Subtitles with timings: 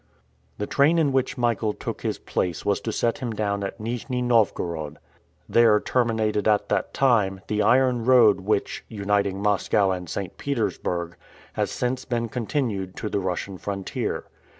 [0.57, 4.23] The train in which Michael took his place was to set him down at Nijni
[4.23, 4.97] Novgorod.
[5.47, 10.39] There terminated at that time, the iron road which, uniting Moscow and St.
[10.39, 11.17] Petersburg,
[11.53, 14.23] has since been continued to the Russian frontier.